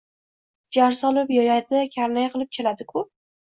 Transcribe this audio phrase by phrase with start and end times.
[0.77, 3.07] Jar solib yoyadi, karnay qilib chaladi-ku!